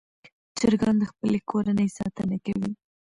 چرګان 0.57 0.95
د 0.99 1.03
خپلې 1.11 1.39
کورنۍ 1.49 1.87
ساتنه 1.97 2.37
کوي. 2.45 2.71